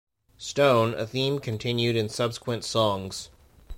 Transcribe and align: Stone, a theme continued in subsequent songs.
Stone, 0.39 0.95
a 0.95 1.05
theme 1.05 1.37
continued 1.37 1.95
in 1.95 2.09
subsequent 2.09 2.63
songs. 2.65 3.29